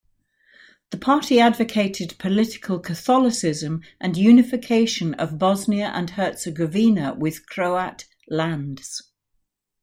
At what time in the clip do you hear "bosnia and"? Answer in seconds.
5.37-6.09